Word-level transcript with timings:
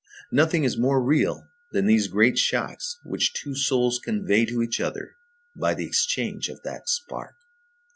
Nothing 0.31 0.63
is 0.63 0.79
more 0.79 0.99
real 0.99 1.47
than 1.73 1.85
these 1.85 2.07
great 2.07 2.35
shocks 2.39 2.99
which 3.03 3.33
two 3.33 3.53
souls 3.53 3.99
convey 4.03 4.45
to 4.47 4.63
each 4.63 4.81
other 4.81 5.15
by 5.55 5.75
the 5.75 5.85
exchange 5.85 6.49
of 6.49 6.63
that 6.63 6.89
spark. 6.89 7.35